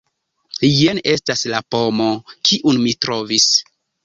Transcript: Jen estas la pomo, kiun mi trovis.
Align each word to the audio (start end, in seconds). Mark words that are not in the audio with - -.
Jen 0.67 1.01
estas 1.11 1.43
la 1.51 1.59
pomo, 1.75 2.09
kiun 2.51 2.81
mi 2.89 2.97
trovis. 3.07 3.49